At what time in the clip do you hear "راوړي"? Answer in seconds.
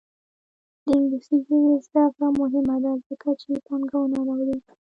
4.27-4.57